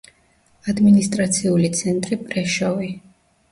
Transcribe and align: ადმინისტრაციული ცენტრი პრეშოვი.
ადმინისტრაციული 0.73 1.71
ცენტრი 1.83 2.21
პრეშოვი. 2.25 2.93